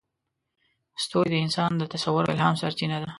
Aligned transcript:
ستوري 1.03 1.29
د 1.31 1.35
انسان 1.45 1.71
د 1.77 1.83
تصور 1.93 2.23
او 2.25 2.33
الهام 2.35 2.55
سرچینه 2.61 2.97
ده. 3.01 3.07